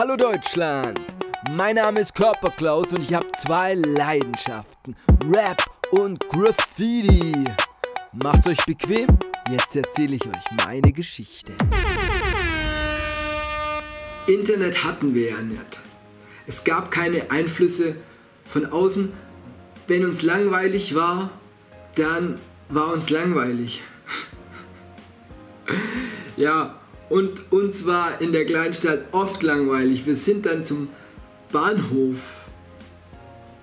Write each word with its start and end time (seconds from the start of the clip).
Hallo 0.00 0.16
Deutschland! 0.16 0.98
Mein 1.50 1.74
Name 1.74 2.00
ist 2.00 2.14
Körperklaus 2.14 2.94
und 2.94 3.02
ich 3.02 3.12
habe 3.12 3.26
zwei 3.36 3.74
Leidenschaften: 3.74 4.96
Rap 5.30 5.62
und 5.90 6.26
Graffiti. 6.26 7.44
Macht's 8.14 8.46
euch 8.46 8.64
bequem, 8.64 9.08
jetzt 9.50 9.76
erzähle 9.76 10.16
ich 10.16 10.24
euch 10.24 10.64
meine 10.64 10.90
Geschichte. 10.90 11.52
Internet 14.26 14.84
hatten 14.84 15.14
wir 15.14 15.32
ja 15.32 15.42
nicht. 15.42 15.80
Es 16.46 16.64
gab 16.64 16.90
keine 16.90 17.30
Einflüsse 17.30 17.96
von 18.46 18.72
außen. 18.72 19.12
Wenn 19.86 20.06
uns 20.06 20.22
langweilig 20.22 20.94
war, 20.94 21.28
dann 21.96 22.40
war 22.70 22.90
uns 22.94 23.10
langweilig. 23.10 23.82
ja, 26.38 26.79
und 27.10 27.52
uns 27.52 27.84
war 27.84 28.20
in 28.22 28.32
der 28.32 28.46
Kleinstadt 28.46 29.00
oft 29.12 29.42
langweilig. 29.42 30.06
Wir 30.06 30.16
sind 30.16 30.46
dann 30.46 30.64
zum 30.64 30.88
Bahnhof 31.52 32.16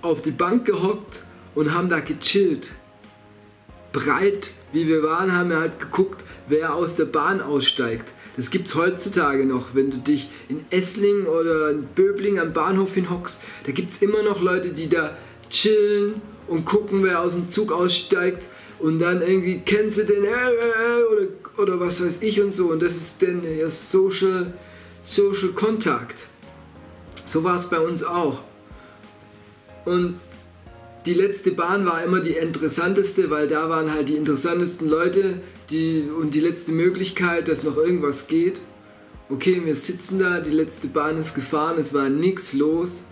auf 0.00 0.22
die 0.22 0.30
Bank 0.30 0.64
gehockt 0.64 1.20
und 1.54 1.74
haben 1.74 1.90
da 1.90 2.00
gechillt. 2.00 2.70
Breit 3.92 4.54
wie 4.72 4.88
wir 4.88 5.02
waren, 5.02 5.36
haben 5.36 5.50
wir 5.50 5.60
halt 5.60 5.78
geguckt, 5.78 6.24
wer 6.48 6.74
aus 6.74 6.96
der 6.96 7.04
Bahn 7.04 7.40
aussteigt. 7.40 8.08
Das 8.36 8.50
gibt 8.50 8.68
es 8.68 8.74
heutzutage 8.74 9.44
noch, 9.44 9.74
wenn 9.74 9.90
du 9.90 9.98
dich 9.98 10.30
in 10.48 10.64
Esslingen 10.70 11.26
oder 11.26 11.70
in 11.70 11.82
Böbling 11.82 12.38
am 12.38 12.54
Bahnhof 12.54 12.94
hinhockst. 12.94 13.42
Da 13.66 13.72
gibt 13.72 13.92
es 13.92 14.00
immer 14.00 14.22
noch 14.22 14.40
Leute, 14.40 14.70
die 14.70 14.88
da 14.88 15.14
chillen 15.50 16.22
und 16.48 16.64
gucken, 16.64 17.02
wer 17.02 17.20
aus 17.20 17.32
dem 17.32 17.50
Zug 17.50 17.72
aussteigt 17.72 18.48
und 18.82 18.98
dann 18.98 19.22
irgendwie 19.22 19.62
kennst 19.64 19.98
du 19.98 20.04
den 20.04 20.24
äh, 20.24 20.28
äh, 20.28 21.04
oder, 21.12 21.62
oder 21.62 21.80
was 21.80 22.04
weiß 22.04 22.18
ich 22.20 22.42
und 22.42 22.52
so 22.52 22.66
und 22.66 22.82
das 22.82 22.96
ist 22.96 23.22
dann 23.22 23.42
ja 23.44 23.70
Social, 23.70 24.52
Social 25.02 25.50
Contact. 25.50 26.26
So 27.24 27.44
war 27.44 27.56
es 27.56 27.68
bei 27.68 27.78
uns 27.78 28.02
auch. 28.02 28.42
Und 29.84 30.16
die 31.06 31.14
letzte 31.14 31.52
Bahn 31.52 31.86
war 31.86 32.02
immer 32.02 32.20
die 32.20 32.32
interessanteste, 32.32 33.30
weil 33.30 33.48
da 33.48 33.68
waren 33.68 33.92
halt 33.92 34.08
die 34.08 34.16
interessantesten 34.16 34.88
Leute 34.88 35.40
die, 35.70 36.08
und 36.18 36.34
die 36.34 36.40
letzte 36.40 36.72
Möglichkeit, 36.72 37.46
dass 37.46 37.62
noch 37.62 37.76
irgendwas 37.76 38.26
geht. 38.26 38.60
Okay, 39.28 39.62
wir 39.64 39.76
sitzen 39.76 40.18
da, 40.18 40.40
die 40.40 40.50
letzte 40.50 40.88
Bahn 40.88 41.18
ist 41.18 41.34
gefahren, 41.34 41.78
es 41.80 41.94
war 41.94 42.08
nichts 42.08 42.52
los. 42.52 43.04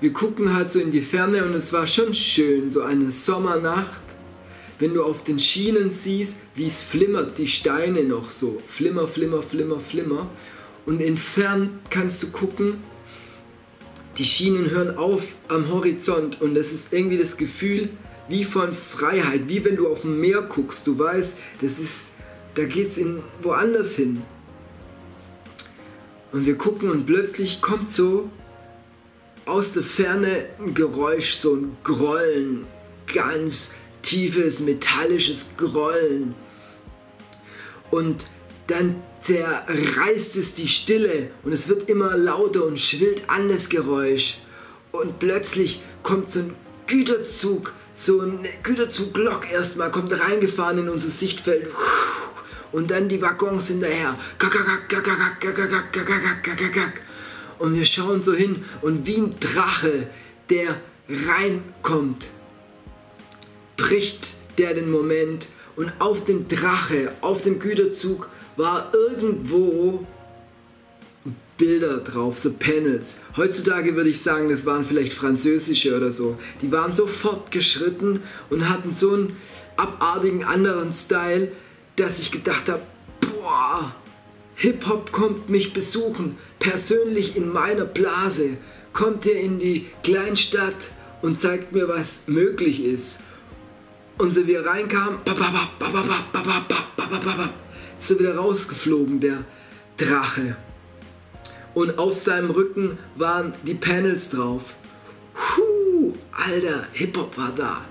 Wir 0.00 0.12
gucken 0.12 0.54
halt 0.54 0.72
so 0.72 0.80
in 0.80 0.90
die 0.90 1.00
Ferne 1.00 1.44
und 1.44 1.54
es 1.54 1.72
war 1.72 1.86
schon 1.86 2.12
schön, 2.12 2.70
so 2.70 2.82
eine 2.82 3.12
Sommernacht 3.12 4.09
wenn 4.80 4.94
du 4.94 5.04
auf 5.04 5.22
den 5.22 5.38
Schienen 5.38 5.90
siehst, 5.90 6.38
wie 6.54 6.66
es 6.66 6.82
flimmert, 6.82 7.38
die 7.38 7.46
Steine 7.46 8.02
noch 8.02 8.30
so, 8.30 8.60
flimmer, 8.66 9.06
flimmer, 9.06 9.42
flimmer, 9.42 9.78
flimmer. 9.78 10.28
Und 10.86 11.00
entfernt 11.02 11.70
kannst 11.90 12.22
du 12.22 12.30
gucken, 12.30 12.78
die 14.18 14.24
Schienen 14.24 14.70
hören 14.70 14.96
auf 14.96 15.22
am 15.48 15.70
Horizont 15.70 16.40
und 16.40 16.54
das 16.54 16.72
ist 16.72 16.92
irgendwie 16.92 17.18
das 17.18 17.36
Gefühl 17.36 17.90
wie 18.28 18.44
von 18.44 18.72
Freiheit, 18.72 19.42
wie 19.48 19.64
wenn 19.64 19.76
du 19.76 19.88
auf 19.88 20.00
dem 20.00 20.20
Meer 20.20 20.42
guckst. 20.42 20.86
Du 20.86 20.98
weißt, 20.98 21.38
das 21.60 21.78
ist, 21.78 22.12
da 22.54 22.64
geht's 22.64 22.96
in 22.96 23.22
woanders 23.42 23.96
hin. 23.96 24.22
Und 26.32 26.46
wir 26.46 26.56
gucken 26.56 26.90
und 26.90 27.06
plötzlich 27.06 27.60
kommt 27.60 27.92
so 27.92 28.30
aus 29.46 29.72
der 29.72 29.82
Ferne 29.82 30.46
ein 30.58 30.74
Geräusch, 30.74 31.34
so 31.34 31.54
ein 31.56 31.76
Grollen, 31.82 32.66
ganz 33.12 33.74
tiefes 34.10 34.58
metallisches 34.58 35.54
Grollen. 35.56 36.34
Und 37.92 38.24
dann 38.66 39.02
zerreißt 39.22 40.36
es 40.36 40.54
die 40.54 40.66
Stille 40.66 41.30
und 41.44 41.52
es 41.52 41.68
wird 41.68 41.88
immer 41.88 42.16
lauter 42.16 42.64
und 42.64 42.80
schwillt 42.80 43.28
an 43.28 43.48
das 43.48 43.68
Geräusch. 43.68 44.38
Und 44.90 45.20
plötzlich 45.20 45.82
kommt 46.02 46.32
so 46.32 46.40
ein 46.40 46.54
Güterzug, 46.88 47.72
so 47.92 48.20
ein 48.22 48.40
Güterzuglok 48.64 49.50
erstmal, 49.52 49.92
kommt 49.92 50.12
reingefahren 50.18 50.78
in 50.78 50.88
unser 50.88 51.10
Sichtfeld. 51.10 51.68
Und 52.72 52.90
dann 52.90 53.08
die 53.08 53.22
Waggons 53.22 53.68
hinterher. 53.68 54.18
Und 57.58 57.74
wir 57.74 57.84
schauen 57.84 58.22
so 58.22 58.32
hin 58.32 58.64
und 58.82 59.06
wie 59.06 59.16
ein 59.16 59.34
Drache, 59.38 60.08
der 60.48 60.80
reinkommt 61.08 62.26
bricht 63.80 64.36
der 64.58 64.74
den 64.74 64.90
Moment 64.90 65.48
und 65.74 65.92
auf 66.00 66.26
dem 66.26 66.48
Drache, 66.48 67.12
auf 67.22 67.42
dem 67.42 67.58
Güterzug 67.58 68.28
war 68.56 68.92
irgendwo 68.92 70.06
Bilder 71.56 71.98
drauf, 71.98 72.38
so 72.38 72.52
Panels. 72.52 73.20
Heutzutage 73.36 73.96
würde 73.96 74.10
ich 74.10 74.20
sagen, 74.20 74.50
das 74.50 74.66
waren 74.66 74.84
vielleicht 74.84 75.14
französische 75.14 75.96
oder 75.96 76.12
so. 76.12 76.38
Die 76.60 76.70
waren 76.70 76.94
so 76.94 77.06
fortgeschritten 77.06 78.22
und 78.50 78.68
hatten 78.68 78.94
so 78.94 79.14
einen 79.14 79.36
abartigen 79.76 80.44
anderen 80.44 80.92
Style, 80.92 81.52
dass 81.96 82.18
ich 82.18 82.30
gedacht 82.30 82.68
habe, 82.68 82.82
boah, 83.20 83.94
Hip-Hop 84.56 85.12
kommt 85.12 85.48
mich 85.48 85.72
besuchen, 85.72 86.36
persönlich 86.58 87.36
in 87.36 87.50
meiner 87.50 87.86
Blase, 87.86 88.58
kommt 88.92 89.26
er 89.26 89.40
in 89.40 89.58
die 89.58 89.86
Kleinstadt 90.02 90.92
und 91.22 91.40
zeigt 91.40 91.72
mir, 91.72 91.88
was 91.88 92.24
möglich 92.26 92.84
ist. 92.84 93.20
Und 94.20 94.34
so 94.34 94.46
wie 94.46 94.52
er 94.52 94.66
reinkam, 94.66 95.18
ist 97.98 98.10
er 98.10 98.18
wieder 98.18 98.36
rausgeflogen, 98.36 99.18
der 99.18 99.46
Drache. 99.96 100.58
Und 101.72 101.98
auf 101.98 102.18
seinem 102.18 102.50
Rücken 102.50 102.98
waren 103.16 103.54
die 103.66 103.72
Panels 103.72 104.28
drauf. 104.28 104.74
Puh, 105.32 106.12
Alter, 106.32 106.86
Hip-Hop 106.92 107.38
war 107.38 107.54
da. 107.56 107.86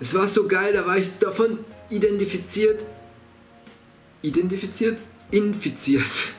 Es 0.00 0.14
war 0.14 0.26
so 0.26 0.48
geil, 0.48 0.72
da 0.72 0.86
war 0.86 0.96
ich 0.96 1.18
davon 1.18 1.58
identifiziert, 1.90 2.82
identifiziert, 4.22 4.96
infiziert, 5.30 6.30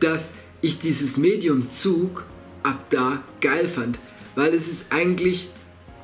dass 0.00 0.32
ich 0.60 0.78
dieses 0.78 1.16
Medium 1.16 1.70
Zug 1.70 2.24
ab 2.62 2.90
da 2.90 3.24
geil 3.40 3.66
fand. 3.66 3.98
Weil 4.34 4.52
es 4.52 4.68
ist 4.68 4.92
eigentlich 4.92 5.48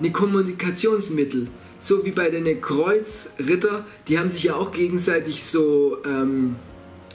ein 0.00 0.10
Kommunikationsmittel 0.10 1.48
so 1.82 2.04
wie 2.04 2.12
bei 2.12 2.30
den 2.30 2.60
Kreuzritter, 2.60 3.84
die 4.06 4.18
haben 4.18 4.30
sich 4.30 4.44
ja 4.44 4.54
auch 4.54 4.70
gegenseitig 4.70 5.44
so 5.44 5.98
ähm, 6.04 6.56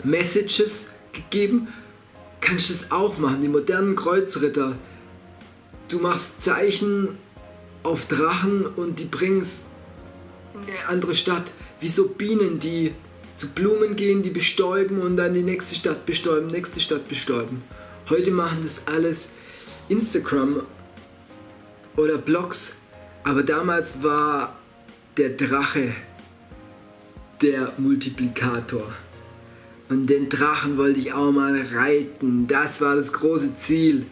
Messages 0.04 0.90
gegeben. 1.14 1.70
Kannst 2.42 2.70
du 2.70 2.74
das 2.74 2.92
auch 2.92 3.18
machen, 3.18 3.42
die 3.42 3.48
modernen 3.48 3.96
Kreuzritter. 3.96 4.78
Du 5.88 6.00
machst 6.00 6.44
Zeichen 6.44 7.16
auf 7.82 8.08
Drachen 8.08 8.66
und 8.66 9.00
die 9.00 9.06
bringst 9.06 9.62
eine 10.54 10.90
andere 10.90 11.16
Stadt. 11.16 11.46
Wie 11.80 11.88
so 11.88 12.10
Bienen, 12.10 12.60
die 12.60 12.94
zu 13.36 13.50
Blumen 13.52 13.96
gehen, 13.96 14.22
die 14.22 14.32
bestäuben 14.32 15.00
und 15.00 15.16
dann 15.16 15.34
die 15.34 15.44
nächste 15.44 15.76
Stadt 15.76 16.06
bestäuben, 16.06 16.48
nächste 16.48 16.82
Stadt 16.82 17.08
bestäuben. 17.08 17.64
Heute 18.10 18.32
machen 18.32 18.60
das 18.64 18.88
alles 18.88 19.30
Instagram 19.88 20.64
oder 21.96 22.18
Blogs 22.18 22.78
aber 23.28 23.44
damals 23.44 24.02
war 24.02 24.58
der 25.18 25.32
Drache 25.32 25.94
der 27.42 27.74
Multiplikator. 27.78 28.94
Und 29.90 30.08
den 30.08 30.30
Drachen 30.30 30.78
wollte 30.78 31.02
ich 31.02 31.12
auch 31.12 31.34
mal 31.34 31.54
reiten. 31.74 32.48
Das 32.48 32.80
war 32.80 32.96
das 32.96 33.12
große 33.12 33.60
Ziel. 33.60 34.06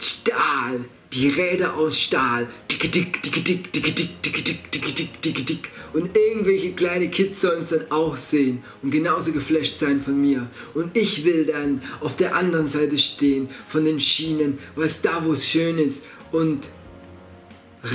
Stahl, 0.00 0.84
die 1.12 1.28
Räder 1.28 1.74
aus 1.74 2.00
Stahl. 2.00 2.48
Dicke 2.68 2.88
dick, 2.88 3.22
dicke 3.22 3.40
dick, 3.40 3.72
dicke 3.72 3.92
dick, 3.92 4.20
dicke 4.22 4.42
dick, 4.42 4.72
dicke 4.72 4.92
dick, 4.92 5.22
dicke 5.22 5.42
dick. 5.42 5.68
Und 5.92 6.16
irgendwelche 6.16 6.72
kleine 6.72 7.08
Kids 7.08 7.42
sollen 7.42 7.62
es 7.62 7.70
dann 7.70 7.88
auch 7.90 8.16
sehen 8.16 8.64
und 8.82 8.90
genauso 8.90 9.30
geflasht 9.30 9.78
sein 9.78 10.02
von 10.02 10.20
mir. 10.20 10.48
Und 10.74 10.96
ich 10.96 11.24
will 11.24 11.44
dann 11.44 11.82
auf 12.00 12.16
der 12.16 12.34
anderen 12.34 12.68
Seite 12.68 12.98
stehen 12.98 13.48
von 13.68 13.84
den 13.84 14.00
Schienen, 14.00 14.58
was 14.74 15.02
da, 15.02 15.24
wo 15.24 15.34
es 15.34 15.46
schön 15.46 15.78
ist. 15.78 16.06
Und 16.32 16.66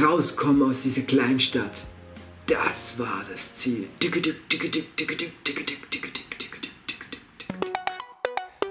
rauskommen 0.01 0.69
aus 0.69 0.83
dieser 0.83 1.03
Kleinstadt. 1.03 1.73
Das 2.47 2.99
war 2.99 3.23
das 3.29 3.55
Ziel. 3.55 3.87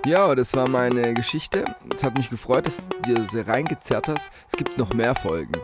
Ja, 0.07 0.35
das 0.35 0.55
war 0.55 0.69
meine 0.69 1.15
Geschichte. 1.15 1.65
Es 1.93 2.05
hat 2.05 2.17
mich 2.17 2.31
gefreut, 2.31 2.67
dass 2.67 2.89
du 2.89 3.01
dir 3.03 3.27
sie 3.27 3.41
reingezerrt 3.41 4.09
hast. 4.09 4.31
Es 4.49 4.57
gibt 4.57 4.77
noch 4.77 4.93
mehr 4.93 5.15
Folgen. 5.15 5.55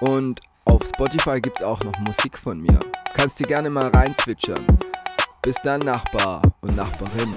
Und 0.00 0.40
auf 0.64 0.84
Spotify 0.84 1.40
gibt 1.40 1.60
es 1.60 1.64
auch 1.64 1.82
noch 1.84 1.96
Musik 2.00 2.36
von 2.36 2.60
mir. 2.60 2.80
Kannst 3.14 3.38
dir 3.38 3.46
gerne 3.46 3.70
mal 3.70 3.88
reinzwitschern. 3.88 4.66
Bis 5.42 5.56
dann, 5.62 5.80
Nachbar 5.80 6.42
und 6.60 6.74
Nachbarin. 6.74 7.34